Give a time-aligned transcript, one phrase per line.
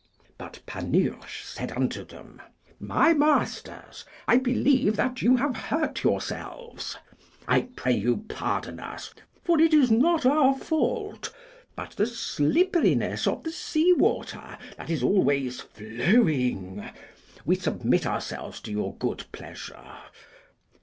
[0.39, 2.41] But Panurge said unto them,
[2.79, 6.97] My masters, I believe that you have hurt yourselves;
[7.47, 11.31] I pray you pardon us, for it is not our fault,
[11.75, 16.89] but the slipperiness of the sea water that is always flowing;
[17.45, 19.85] we submit ourselves to your good pleasure.